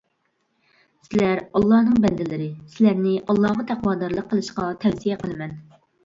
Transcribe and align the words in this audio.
سىلەر 1.07 1.41
ئاللانىڭ 1.57 1.99
بەندىلىرى، 2.05 2.47
سىلەرنى 2.75 3.11
ئاللاغا 3.33 3.65
تەقۋادارلىق 3.73 4.31
قىلىشقا 4.31 4.65
تەۋسىيە 4.85 5.19
قىلىمەن. 5.25 5.55